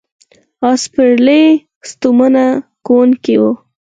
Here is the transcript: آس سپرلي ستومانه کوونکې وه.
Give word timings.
آس 0.69 0.79
سپرلي 0.85 1.41
ستومانه 1.89 2.45
کوونکې 2.85 3.35
وه. 3.41 3.51